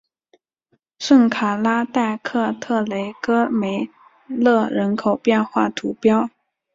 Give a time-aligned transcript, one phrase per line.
[0.97, 3.87] 圣卡拉代克特雷戈梅
[4.27, 6.09] 勒人口变化图示